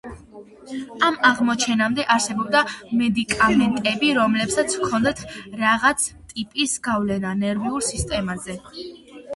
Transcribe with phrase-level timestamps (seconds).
[1.07, 2.61] ამ აღმოჩენამდე არსებობდა
[3.03, 5.23] მედიკამენტები, რომლებსაც ჰქონდათ
[5.63, 8.61] რაღაც ტიპის გავლენა ნერვულ სისტემაზე.